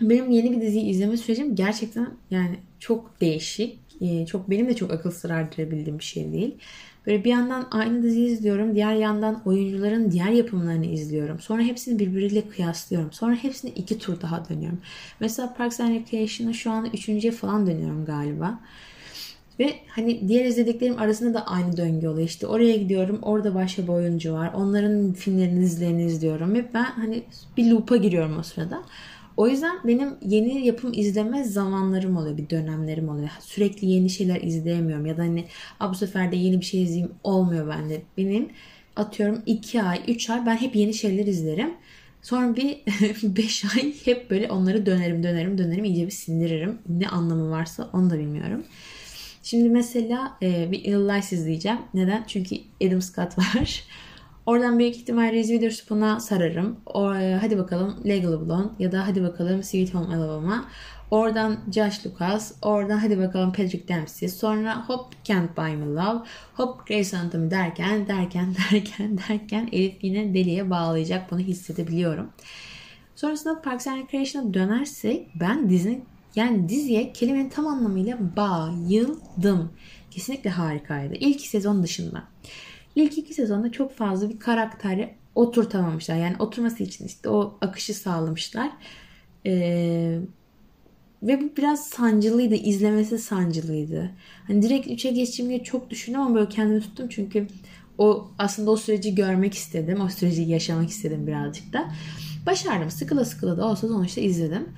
benim 0.01 0.31
yeni 0.31 0.53
bir 0.53 0.61
diziyi 0.61 0.85
izleme 0.85 1.17
sürecim 1.17 1.55
gerçekten 1.55 2.09
yani 2.31 2.57
çok 2.79 3.21
değişik. 3.21 3.79
Ee, 4.01 4.27
çok 4.27 4.51
benim 4.51 4.69
de 4.69 4.77
çok 4.77 4.91
akıl 4.91 5.11
sır 5.11 5.31
erdirebildiğim 5.31 5.99
bir 5.99 6.05
şey 6.05 6.33
değil. 6.33 6.59
Böyle 7.07 7.25
bir 7.25 7.31
yandan 7.31 7.69
aynı 7.71 8.03
diziyi 8.03 8.29
izliyorum. 8.29 8.75
Diğer 8.75 8.95
yandan 8.95 9.43
oyuncuların 9.45 10.11
diğer 10.11 10.31
yapımlarını 10.31 10.87
izliyorum. 10.87 11.41
Sonra 11.41 11.63
hepsini 11.63 11.99
birbiriyle 11.99 12.49
kıyaslıyorum. 12.49 13.13
Sonra 13.13 13.35
hepsini 13.35 13.71
iki 13.71 13.99
tur 13.99 14.21
daha 14.21 14.49
dönüyorum. 14.49 14.79
Mesela 15.21 15.55
Parks 15.55 15.81
and 15.81 15.95
Recreation'a 15.95 16.53
şu 16.53 16.71
anda 16.71 16.89
üçüncüye 16.89 17.33
falan 17.33 17.67
dönüyorum 17.67 18.05
galiba. 18.05 18.61
Ve 19.61 19.75
hani 19.89 20.29
diğer 20.29 20.45
izlediklerim 20.45 20.99
arasında 20.99 21.35
da 21.35 21.47
aynı 21.47 21.77
döngü 21.77 22.09
oluyor. 22.09 22.29
İşte 22.29 22.47
oraya 22.47 22.77
gidiyorum. 22.77 23.19
Orada 23.23 23.55
başka 23.55 23.83
bir 23.83 23.89
oyuncu 23.89 24.33
var. 24.33 24.51
Onların 24.55 25.13
filmlerini, 25.13 25.61
dizilerini 25.61 26.05
izliyorum. 26.05 26.55
Ve 26.55 26.65
ben 26.75 26.85
hani 26.85 27.23
bir 27.57 27.71
loop'a 27.71 27.97
giriyorum 27.97 28.39
o 28.39 28.43
sırada. 28.43 28.83
O 29.41 29.49
yüzden 29.49 29.79
benim 29.85 30.15
yeni 30.23 30.67
yapım 30.67 30.93
izleme 30.95 31.45
zamanlarım 31.45 32.17
oluyor. 32.17 32.37
Bir 32.37 32.51
dönemlerim 32.51 33.09
oluyor. 33.09 33.29
Sürekli 33.41 33.87
yeni 33.87 34.11
şeyler 34.11 34.41
izleyemiyorum. 34.41 35.07
Ya 35.07 35.17
da 35.17 35.23
hani 35.23 35.45
bu 35.91 35.95
sefer 35.95 36.33
de 36.33 36.37
yeni 36.37 36.61
bir 36.61 36.65
şey 36.65 36.83
izleyeyim 36.83 37.11
olmuyor 37.25 37.69
bende. 37.69 38.03
Benim 38.17 38.49
atıyorum 38.97 39.43
2 39.47 39.83
ay, 39.83 40.01
3 40.09 40.31
ay 40.31 40.47
ben 40.47 40.57
hep 40.57 40.77
yeni 40.77 40.95
şeyler 40.95 41.27
izlerim. 41.27 41.75
Sonra 42.23 42.57
bir 42.57 42.79
5 43.37 43.65
ay 43.65 43.95
hep 44.05 44.31
böyle 44.31 44.51
onları 44.51 44.87
dönerim 44.87 45.23
dönerim 45.23 45.59
dönerim 45.59 45.85
iyice 45.85 46.07
bir 46.07 46.11
sindiririm. 46.11 46.79
Ne 46.89 47.09
anlamı 47.09 47.51
varsa 47.51 47.91
onu 47.93 48.11
da 48.11 48.19
bilmiyorum. 48.19 48.65
Şimdi 49.43 49.69
mesela 49.69 50.39
e, 50.43 50.73
bir 50.73 50.85
Ill 50.85 51.09
Lies 51.09 51.33
izleyeceğim. 51.33 51.79
Neden? 51.95 52.25
Çünkü 52.27 52.57
Adam 52.87 53.03
Scott 53.03 53.39
var. 53.39 53.85
Oradan 54.51 54.79
büyük 54.79 54.97
ihtimal 54.97 55.33
Reese 55.33 55.49
Witherspoon'a 55.49 56.21
sararım. 56.21 56.81
O, 56.87 57.15
e, 57.15 57.35
hadi 57.35 57.59
bakalım 57.59 58.03
Legally 58.07 58.41
Blonde 58.41 58.69
ya 58.79 58.93
da 58.93 59.07
hadi 59.07 59.23
bakalım 59.23 59.63
Sweet 59.63 59.95
Home 59.95 60.17
Alabama. 60.17 60.65
Oradan 61.11 61.59
Josh 61.75 62.07
Lucas. 62.07 62.53
Oradan 62.63 62.99
hadi 62.99 63.19
bakalım 63.19 63.53
Patrick 63.53 63.89
Dempsey. 63.89 64.29
Sonra 64.29 64.89
hop 64.89 65.25
Can't 65.25 65.57
Buy 65.57 65.77
Me 65.77 65.87
Love. 65.87 66.25
Hop 66.55 66.87
Grey's 66.87 67.15
Anatomy 67.15 67.51
derken 67.51 68.07
derken 68.07 68.55
derken 68.73 69.19
derken 69.29 69.69
Elif 69.73 70.05
yine 70.05 70.35
deliye 70.35 70.71
bağlayacak. 70.71 71.31
Bunu 71.31 71.41
hissedebiliyorum. 71.41 72.31
Sonrasında 73.17 73.63
Parks 73.63 73.87
and 73.87 74.03
Recreation'a 74.03 74.55
dönersek 74.55 75.29
ben 75.41 75.71
dizinin 75.71 76.05
yani 76.35 76.69
diziye 76.69 77.13
kelimenin 77.13 77.49
tam 77.49 77.67
anlamıyla 77.67 78.19
bayıldım. 78.37 79.73
Kesinlikle 80.11 80.51
harikaydı. 80.51 81.15
İlk 81.15 81.41
sezon 81.41 81.83
dışında. 81.83 82.25
İlk 82.97 83.19
iki 83.19 83.35
sezonda 83.35 83.73
çok 83.73 83.93
fazla 83.93 84.31
bir 84.31 84.39
karakteri 84.39 85.15
oturtamamışlar. 85.35 86.17
Yani 86.17 86.37
oturması 86.39 86.83
için 86.83 87.07
işte 87.07 87.29
o 87.29 87.59
akışı 87.61 87.95
sağlamışlar. 87.95 88.71
Ee, 89.47 90.19
ve 91.23 91.41
bu 91.41 91.57
biraz 91.57 91.89
sancılıydı. 91.89 92.55
izlemesi 92.55 93.19
sancılıydı. 93.19 94.11
Hani 94.47 94.63
direkt 94.63 94.87
3'e 94.87 95.11
geçeyim 95.11 95.51
diye 95.51 95.65
çok 95.65 95.91
düşündüm 95.91 96.21
ama 96.21 96.35
böyle 96.35 96.49
kendimi 96.49 96.81
tuttum 96.81 97.09
çünkü 97.09 97.47
o 97.99 98.31
aslında 98.39 98.71
o 98.71 98.77
süreci 98.77 99.15
görmek 99.15 99.55
istedim. 99.55 100.01
O 100.01 100.09
süreci 100.09 100.43
yaşamak 100.43 100.91
istedim 100.91 101.27
birazcık 101.27 101.73
da. 101.73 101.91
Başardım. 102.47 102.91
Sıkıla 102.91 103.25
sıkıla 103.25 103.57
da 103.57 103.67
olsa 103.67 103.89
sonuçta 103.89 104.21
izledim. 104.21 104.69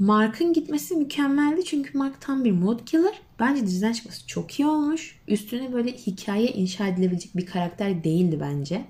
Mark'ın 0.00 0.52
gitmesi 0.52 0.96
mükemmeldi 0.96 1.64
çünkü 1.64 1.98
Mark 1.98 2.20
tam 2.20 2.44
bir 2.44 2.52
mood 2.52 2.84
killer. 2.86 3.20
Bence 3.40 3.66
diziden 3.66 3.92
çıkması 3.92 4.26
çok 4.26 4.60
iyi 4.60 4.66
olmuş. 4.66 5.20
Üstüne 5.28 5.72
böyle 5.72 5.92
hikaye 5.92 6.46
inşa 6.46 6.86
edilebilecek 6.86 7.36
bir 7.36 7.46
karakter 7.46 8.04
değildi 8.04 8.38
bence. 8.40 8.84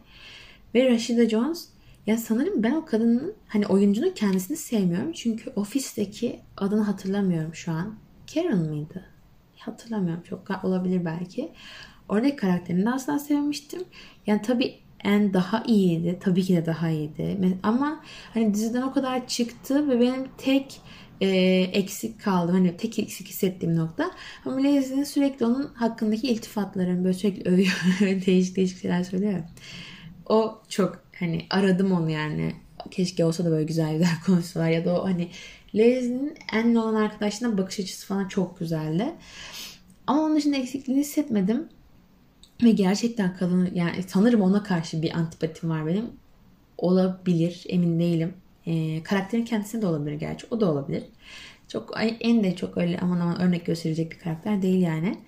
Ve 0.74 0.90
Rashida 0.90 1.28
Jones 1.28 1.68
ya 2.06 2.18
sanırım 2.18 2.62
ben 2.62 2.72
o 2.72 2.84
kadının 2.84 3.34
hani 3.48 3.66
oyuncunun 3.66 4.10
kendisini 4.10 4.56
sevmiyorum. 4.56 5.12
Çünkü 5.12 5.50
ofisteki 5.50 6.40
adını 6.56 6.82
hatırlamıyorum 6.82 7.54
şu 7.54 7.72
an. 7.72 7.94
Karen 8.34 8.58
mıydı? 8.58 9.04
Hatırlamıyorum 9.58 10.22
çok 10.22 10.64
olabilir 10.64 11.04
belki. 11.04 11.52
Oradaki 12.08 12.36
karakterini 12.36 12.86
de 12.86 12.90
asla 12.90 13.18
sevmiştim. 13.18 13.82
Yani 14.26 14.42
tabii 14.42 14.74
en 15.04 15.34
daha 15.34 15.62
iyiydi. 15.66 16.18
Tabii 16.20 16.42
ki 16.42 16.56
de 16.56 16.66
daha 16.66 16.90
iyiydi. 16.90 17.58
Ama 17.62 18.00
hani 18.34 18.54
diziden 18.54 18.82
o 18.82 18.92
kadar 18.92 19.26
çıktı 19.26 19.88
ve 19.88 20.00
benim 20.00 20.28
tek 20.38 20.80
e, 21.20 21.28
eksik 21.72 22.20
kaldı. 22.20 22.52
Hani 22.52 22.76
tek 22.76 22.98
eksik 22.98 23.28
hissettiğim 23.28 23.76
nokta. 23.76 24.10
Ama 24.44 24.56
Leslie'nin 24.56 25.04
sürekli 25.04 25.46
onun 25.46 25.74
hakkındaki 25.74 26.28
iltifatlarını 26.28 27.04
böyle 27.04 27.14
sürekli 27.14 27.50
övüyor. 27.50 27.82
değişik 28.26 28.56
değişik 28.56 28.80
şeyler 28.80 29.04
söylüyor. 29.04 29.40
O 30.28 30.62
çok 30.68 31.02
hani 31.18 31.46
aradım 31.50 31.92
onu 31.92 32.10
yani. 32.10 32.54
Keşke 32.90 33.24
olsa 33.24 33.44
da 33.44 33.50
böyle 33.50 33.64
güzel 33.64 33.92
güzel 33.92 34.08
konuşsalar. 34.26 34.68
Ya 34.68 34.84
da 34.84 35.02
o 35.02 35.04
hani 35.04 35.28
Leslie'nin 35.74 36.34
en 36.52 36.74
olan 36.74 36.94
arkadaşına 36.94 37.58
bakış 37.58 37.80
açısı 37.80 38.06
falan 38.06 38.28
çok 38.28 38.58
güzeldi. 38.58 39.14
Ama 40.06 40.22
onun 40.22 40.36
dışında 40.36 40.56
eksikliğini 40.56 41.00
hissetmedim. 41.00 41.68
Ve 42.62 42.70
gerçekten 42.70 43.36
kadın 43.36 43.70
yani 43.74 44.02
sanırım 44.02 44.42
ona 44.42 44.62
karşı 44.62 45.02
bir 45.02 45.18
antipatim 45.18 45.70
var 45.70 45.86
benim. 45.86 46.04
Olabilir 46.78 47.64
emin 47.68 48.00
değilim. 48.00 48.34
E, 48.66 49.02
karakterin 49.02 49.44
kendisine 49.44 49.82
de 49.82 49.86
olabilir 49.86 50.14
gerçi. 50.14 50.46
O 50.50 50.60
da 50.60 50.72
olabilir. 50.72 51.02
Çok 51.68 51.94
en 52.20 52.44
de 52.44 52.56
çok 52.56 52.78
öyle 52.78 52.98
aman 52.98 53.20
aman 53.20 53.40
örnek 53.40 53.66
gösterecek 53.66 54.12
bir 54.12 54.18
karakter 54.18 54.62
değil 54.62 54.82
yani. 54.82 55.18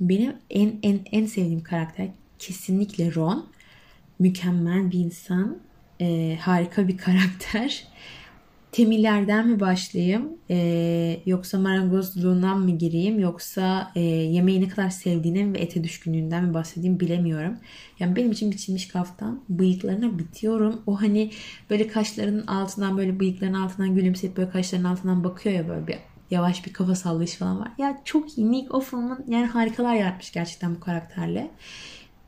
Benim 0.00 0.32
en 0.50 0.78
en 0.82 1.00
en 1.12 1.26
sevdiğim 1.26 1.62
karakter 1.62 2.08
kesinlikle 2.38 3.14
Ron. 3.14 3.46
Mükemmel 4.18 4.90
bir 4.90 4.98
insan. 4.98 5.58
E, 6.00 6.36
harika 6.40 6.88
bir 6.88 6.98
karakter. 7.06 7.86
Temillerden 8.72 9.48
mi 9.48 9.60
başlayayım 9.60 10.28
ee, 10.50 11.20
yoksa 11.26 11.58
marangozluğundan 11.58 12.58
mı 12.58 12.70
gireyim 12.70 13.18
yoksa 13.18 13.92
e, 13.94 14.00
yemeği 14.00 14.60
ne 14.60 14.68
kadar 14.68 14.90
sevdiğinden 14.90 15.54
ve 15.54 15.58
ete 15.58 15.84
düşkünlüğünden 15.84 16.44
mi 16.44 16.54
bahsedeyim 16.54 17.00
bilemiyorum. 17.00 17.56
Yani 17.98 18.16
benim 18.16 18.30
için 18.30 18.50
biçilmiş 18.50 18.88
kaftan 18.88 19.40
bıyıklarına 19.48 20.18
bitiyorum. 20.18 20.82
O 20.86 21.00
hani 21.00 21.30
böyle 21.70 21.88
kaşlarının 21.88 22.46
altından 22.46 22.98
böyle 22.98 23.20
bıyıkların 23.20 23.54
altından 23.54 23.94
gülümseyip 23.94 24.36
böyle 24.36 24.50
kaşlarının 24.50 24.88
altından 24.88 25.24
bakıyor 25.24 25.54
ya 25.54 25.68
böyle 25.68 25.86
bir 25.86 25.96
yavaş 26.30 26.66
bir 26.66 26.72
kafa 26.72 26.94
sallayış 26.94 27.34
falan 27.34 27.60
var. 27.60 27.68
Ya 27.78 28.00
çok 28.04 28.38
iyi. 28.38 28.52
Nick 28.52 28.74
Offerman 28.74 29.24
yani 29.28 29.46
harikalar 29.46 29.94
yaratmış 29.94 30.32
gerçekten 30.32 30.74
bu 30.74 30.80
karakterle. 30.80 31.50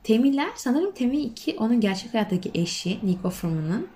Temiller 0.03 0.49
sanırım 0.57 0.93
Temi 0.93 1.21
2 1.21 1.57
onun 1.59 1.81
gerçek 1.81 2.15
hayattaki 2.15 2.51
eşi 2.55 2.99
Nick 3.03 3.29
Offerman'ın. 3.29 3.87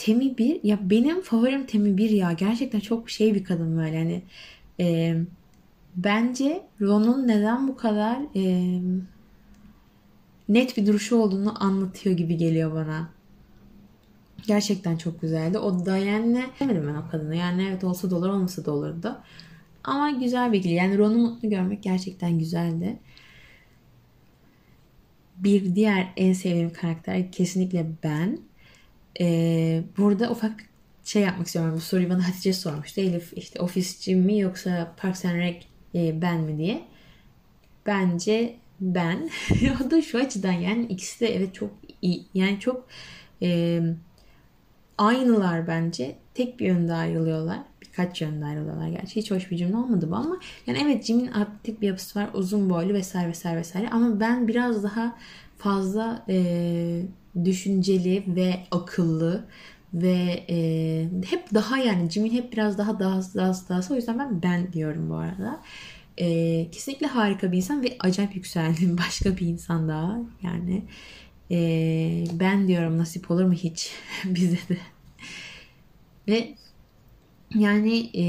Temi 0.00 0.38
bir 0.38 0.64
ya 0.64 0.78
benim 0.90 1.20
favorim 1.20 1.66
Temi 1.66 1.96
bir 1.96 2.10
ya 2.10 2.32
gerçekten 2.32 2.80
çok 2.80 3.10
şey 3.10 3.34
bir 3.34 3.44
kadın 3.44 3.78
böyle 3.78 3.98
hani 3.98 4.22
e, 4.80 5.16
bence 5.96 6.62
Ron'un 6.80 7.28
neden 7.28 7.68
bu 7.68 7.76
kadar 7.76 8.18
e, 8.36 8.74
net 10.48 10.76
bir 10.76 10.86
duruşu 10.86 11.16
olduğunu 11.16 11.64
anlatıyor 11.64 12.16
gibi 12.16 12.36
geliyor 12.36 12.74
bana. 12.74 13.08
Gerçekten 14.46 14.96
çok 14.96 15.20
güzeldi. 15.20 15.58
O 15.58 15.86
Diane'le 15.86 16.44
demedim 16.60 16.84
ben 16.88 16.94
o 16.94 17.10
kadını. 17.10 17.36
Yani 17.36 17.66
evet 17.68 17.84
olsa 17.84 18.10
da 18.10 18.16
olur 18.16 18.28
olmasa 18.28 18.64
da 18.64 18.72
olurdu. 18.72 19.18
Ama 19.84 20.10
güzel 20.10 20.52
bir 20.52 20.58
ikili. 20.58 20.72
Yani 20.72 20.98
Ron'u 20.98 21.18
mutlu 21.18 21.50
görmek 21.50 21.82
gerçekten 21.82 22.38
güzeldi. 22.38 22.98
Bir 25.36 25.74
diğer 25.74 26.12
en 26.16 26.32
sevdiğim 26.32 26.72
karakter 26.72 27.32
kesinlikle 27.32 27.86
ben. 28.02 28.49
Ee, 29.20 29.82
burada 29.98 30.30
ufak 30.30 30.52
şey 31.04 31.22
yapmak 31.22 31.46
istiyorum. 31.46 31.74
Bu 31.76 31.80
soruyu 31.80 32.10
bana 32.10 32.28
Hatice 32.28 32.52
sormuştu. 32.52 33.00
Elif 33.00 33.32
işte 33.36 33.60
ofisçi 33.60 34.16
mi 34.16 34.38
yoksa 34.38 34.94
Parks 34.96 35.24
and 35.24 35.36
Rec 35.36 35.56
e, 35.94 36.22
ben 36.22 36.40
mi 36.40 36.58
diye. 36.58 36.82
Bence 37.86 38.56
ben. 38.80 39.30
o 39.86 39.90
da 39.90 40.02
şu 40.02 40.18
açıdan 40.18 40.52
yani 40.52 40.86
ikisi 40.86 41.20
de 41.20 41.36
evet 41.36 41.54
çok 41.54 41.70
iyi. 42.02 42.26
Yani 42.34 42.60
çok 42.60 42.88
e, 43.42 43.80
aynılar 44.98 45.66
bence. 45.66 46.16
Tek 46.34 46.60
bir 46.60 46.66
yönde 46.66 46.92
ayrılıyorlar. 46.92 47.58
Birkaç 47.82 48.20
yönde 48.20 48.44
ayrılıyorlar 48.44 48.88
gerçi. 48.88 49.16
Hiç 49.16 49.30
hoş 49.30 49.50
bir 49.50 49.56
cümle 49.56 49.76
olmadı 49.76 50.10
bu 50.10 50.16
ama 50.16 50.38
yani 50.66 50.78
evet 50.82 51.04
Jim'in 51.04 51.26
atletik 51.26 51.80
bir 51.80 51.86
yapısı 51.86 52.18
var. 52.18 52.30
Uzun 52.34 52.70
boylu 52.70 52.94
vesaire 52.94 53.28
vesaire 53.28 53.58
vesaire. 53.58 53.88
Ama 53.90 54.20
ben 54.20 54.48
biraz 54.48 54.82
daha 54.82 55.16
fazla 55.58 56.24
e, 56.28 57.02
düşünceli 57.44 58.24
ve 58.26 58.60
akıllı 58.70 59.44
ve 59.94 60.44
e, 60.48 61.08
hep 61.30 61.54
daha 61.54 61.78
yani 61.78 62.10
Jim'in 62.10 62.32
hep 62.32 62.52
biraz 62.52 62.78
daha 62.78 62.98
daha 62.98 63.20
daha 63.34 63.52
daha 63.68 63.80
o 63.90 63.96
yüzden 63.96 64.18
ben 64.18 64.42
ben 64.42 64.72
diyorum 64.72 65.10
bu 65.10 65.14
arada. 65.14 65.62
E, 66.18 66.66
kesinlikle 66.70 67.06
harika 67.06 67.52
bir 67.52 67.56
insan 67.56 67.82
ve 67.82 67.96
acayip 68.00 68.36
yükseldiğim 68.36 68.98
başka 69.06 69.36
bir 69.36 69.46
insan 69.46 69.88
daha 69.88 70.18
yani 70.42 70.82
e, 71.50 72.24
ben 72.32 72.68
diyorum 72.68 72.98
nasip 72.98 73.30
olur 73.30 73.44
mu 73.44 73.52
hiç 73.52 73.92
bize 74.24 74.58
de 74.68 74.76
ve 76.28 76.54
yani 77.54 78.10
e, 78.14 78.24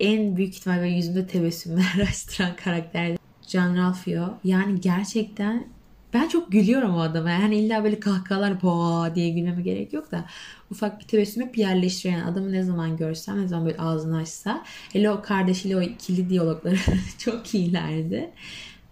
en 0.00 0.36
büyük 0.36 0.54
ihtimalle 0.54 0.88
yüzümde 0.88 1.26
tebessümler 1.26 2.06
açtıran 2.08 2.56
karakter 2.56 3.16
Can 3.46 3.76
Ralphio. 3.76 4.34
Yani 4.44 4.80
gerçekten 4.80 5.66
ben 6.14 6.28
çok 6.28 6.52
gülüyorum 6.52 6.94
o 6.94 7.00
adama. 7.00 7.30
Yani 7.30 7.56
illa 7.56 7.84
böyle 7.84 8.00
kahkahalar 8.00 8.62
boğa 8.62 9.14
diye 9.14 9.30
gülmeme 9.30 9.62
gerek 9.62 9.92
yok 9.92 10.10
da 10.10 10.24
ufak 10.70 11.00
bir 11.00 11.04
tebessüm 11.04 11.46
hep 11.46 11.58
yerleştiriyor. 11.58 12.26
Adamı 12.26 12.52
ne 12.52 12.62
zaman 12.62 12.96
görsem 12.96 13.42
ne 13.42 13.48
zaman 13.48 13.66
böyle 13.66 13.78
ağzını 13.78 14.16
açsa. 14.16 14.64
Hele 14.92 15.10
o 15.10 15.22
kardeşiyle 15.22 15.76
o 15.76 15.80
ikili 15.80 16.28
diyalogları 16.28 16.76
çok 17.18 17.54
iyilerdi. 17.54 18.30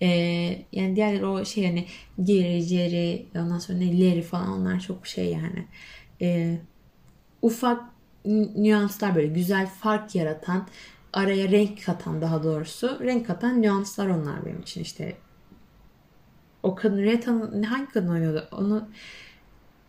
Ee, 0.03 0.09
yani 0.73 0.97
diğer 0.97 1.23
o 1.23 1.45
şey 1.45 1.67
hani 1.67 1.87
geri 2.25 2.61
Jerry 2.61 3.27
ondan 3.37 3.59
sonra 3.59 3.79
ne 3.79 4.01
Larry 4.01 4.23
falan 4.23 4.49
onlar 4.49 4.81
çok 4.81 5.07
şey 5.07 5.27
yani. 5.33 5.67
Ee, 6.23 6.59
ufak 7.43 7.83
nüanslar 8.57 9.15
böyle 9.15 9.27
güzel 9.27 9.67
fark 9.67 10.15
yaratan 10.15 10.69
araya 11.13 11.51
renk 11.51 11.85
katan 11.85 12.23
daha 12.23 12.43
doğrusu 12.43 13.01
renk 13.01 13.27
katan 13.27 13.63
nüanslar 13.63 14.07
onlar 14.07 14.47
benim 14.47 14.61
için 14.61 14.83
işte 14.83 15.17
o 16.63 16.75
kadın 16.75 17.03
Reta'nın 17.03 17.63
hangi 17.63 17.89
kadın 17.93 18.09
oynuyordu? 18.09 18.49
Onu 18.53 18.89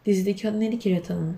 dizideki 0.06 0.50
adı 0.50 0.60
neydi 0.60 0.80
ki 0.80 0.96
Reta'nın? 0.96 1.38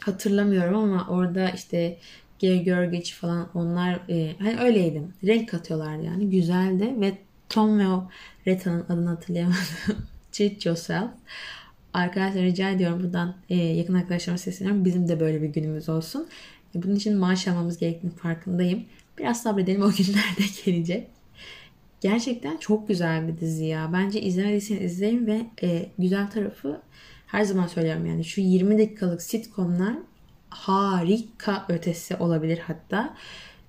Hatırlamıyorum 0.00 0.76
ama 0.76 1.06
orada 1.08 1.50
işte 1.50 1.98
Gary 2.42 2.64
Görgeç 2.64 3.14
falan 3.14 3.48
onlar 3.54 4.00
e, 4.08 4.36
hani 4.38 4.60
öyleydim. 4.60 5.14
Renk 5.24 5.48
katıyorlardı 5.48 6.04
yani. 6.04 6.30
Güzeldi 6.30 6.94
ve 7.00 7.18
Tom 7.48 7.78
ve 7.78 7.88
o 7.88 8.08
Reta'nın 8.46 8.84
adını 8.88 9.08
hatırlayamadım. 9.08 9.62
Treat 10.32 10.66
yourself. 10.66 11.10
Arkadaşlar 11.92 12.42
rica 12.42 12.70
ediyorum 12.70 13.02
buradan 13.02 13.34
e, 13.50 13.56
yakın 13.56 13.94
arkadaşlarıma 13.94 14.38
sesleniyorum. 14.38 14.84
Bizim 14.84 15.08
de 15.08 15.20
böyle 15.20 15.42
bir 15.42 15.48
günümüz 15.48 15.88
olsun. 15.88 16.28
E, 16.74 16.82
bunun 16.82 16.94
için 16.94 17.16
maaş 17.16 17.48
almamız 17.48 17.78
gerektiğini 17.78 18.12
farkındayım. 18.12 18.84
Biraz 19.18 19.42
sabredelim 19.42 19.82
o 19.82 19.90
günler 19.90 20.36
de 20.38 20.42
gelecek. 20.64 21.08
Gerçekten 22.02 22.56
çok 22.56 22.88
güzel 22.88 23.28
bir 23.28 23.40
dizi 23.40 23.64
ya. 23.64 23.90
Bence 23.92 24.20
izlemediyseniz 24.20 24.82
izleyin 24.92 25.26
ve 25.26 25.46
e, 25.62 25.86
güzel 25.98 26.30
tarafı 26.30 26.82
her 27.26 27.44
zaman 27.44 27.66
söylüyorum 27.66 28.06
yani 28.06 28.24
şu 28.24 28.40
20 28.40 28.78
dakikalık 28.78 29.22
sitcomlar 29.22 29.94
harika 30.50 31.66
ötesi 31.68 32.16
olabilir 32.16 32.58
hatta. 32.58 33.14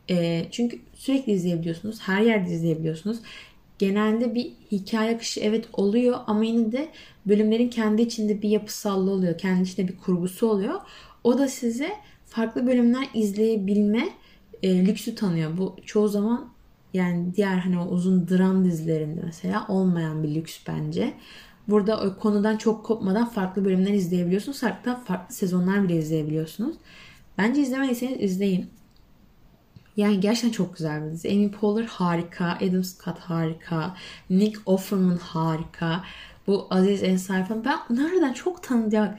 E, 0.10 0.46
çünkü 0.52 0.80
sürekli 0.94 1.32
izleyebiliyorsunuz. 1.32 2.02
Her 2.02 2.22
yerde 2.22 2.52
izleyebiliyorsunuz. 2.52 3.18
Genelde 3.80 4.36
bir 4.36 4.52
hikaye 4.72 5.16
akışı 5.16 5.40
evet 5.40 5.66
oluyor 5.74 6.20
ama 6.28 6.44
yine 6.44 6.72
de 6.72 6.90
bölümlerin 7.26 7.70
kendi 7.70 8.02
içinde 8.02 8.42
bir 8.42 8.50
yapısallığı 8.50 9.12
oluyor. 9.12 9.38
Kendi 9.38 9.64
içinde 9.64 9.88
bir 9.88 9.98
kurgusu 9.98 10.48
oluyor. 10.48 10.82
O 11.24 11.38
da 11.38 11.48
size 11.48 11.90
farklı 12.26 12.68
bölümler 12.68 13.08
izleyebilme 13.14 14.10
e, 14.64 14.86
lüksü 14.86 15.16
tanıyor. 15.16 15.58
Bu 15.58 15.76
çoğu 15.86 16.08
zaman 16.08 16.53
yani 16.94 17.36
diğer 17.36 17.58
hani 17.58 17.80
o 17.80 17.86
uzun 17.86 18.28
dram 18.28 18.66
dizilerinde 18.66 19.22
mesela 19.24 19.66
olmayan 19.68 20.24
bir 20.24 20.36
lüks 20.36 20.60
bence. 20.68 21.14
Burada 21.68 22.02
o 22.02 22.18
konudan 22.20 22.58
çok 22.58 22.86
kopmadan 22.86 23.30
farklı 23.30 23.66
bölümler 23.66 23.94
izleyebiliyorsunuz. 23.94 24.64
Hatta 24.64 24.96
farklı 24.96 25.36
sezonlar 25.36 25.84
bile 25.84 25.98
izleyebiliyorsunuz. 25.98 26.76
Bence 27.38 27.62
izlemediyseniz 27.62 28.22
izleyin. 28.22 28.70
Yani 29.98 30.20
gerçekten 30.20 30.52
çok 30.52 30.78
güzel 30.78 31.06
bir 31.06 31.12
dizi. 31.12 31.30
Amy 31.30 31.52
Poehler 31.52 31.86
harika. 31.88 32.58
Adam 32.62 32.84
Scott 32.84 33.20
harika. 33.20 33.96
Nick 34.30 34.60
Offerman 34.66 35.18
harika. 35.18 36.04
Bu 36.48 36.68
Aziz 36.70 37.04
Ensari 37.04 37.46
falan. 37.46 37.66
Ben 37.66 37.80
nereden 37.90 38.34
çok 38.34 38.64
tanıdık. 38.64 39.18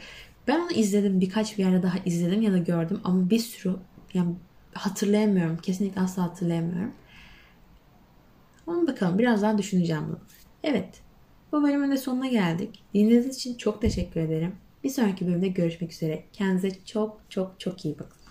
Ben 0.48 0.60
onu 0.60 0.72
izledim. 0.72 1.20
Birkaç 1.20 1.58
bir 1.58 1.64
yerde 1.64 1.82
daha 1.82 1.98
izledim 2.04 2.42
ya 2.42 2.52
da 2.52 2.58
gördüm. 2.58 3.00
Ama 3.04 3.30
bir 3.30 3.38
sürü 3.38 3.76
yani 4.14 4.34
hatırlayamıyorum. 4.74 5.56
Kesinlikle 5.56 6.00
asla 6.00 6.22
hatırlayamıyorum. 6.22 6.92
Ama 8.66 8.86
bakalım 8.86 9.18
biraz 9.18 9.42
daha 9.42 9.58
düşüneceğim 9.58 10.02
bunu. 10.08 10.18
Evet. 10.62 11.00
Bu 11.52 11.62
bölümün 11.62 11.90
de 11.90 11.96
sonuna 11.96 12.26
geldik. 12.26 12.84
Dinlediğiniz 12.94 13.36
için 13.36 13.54
çok 13.54 13.82
teşekkür 13.82 14.20
ederim. 14.20 14.52
Bir 14.84 14.90
sonraki 14.90 15.26
bölümde 15.26 15.48
görüşmek 15.48 15.92
üzere. 15.92 16.24
Kendinize 16.32 16.70
çok 16.84 17.20
çok 17.28 17.60
çok 17.60 17.84
iyi 17.84 17.98
bakın. 17.98 18.23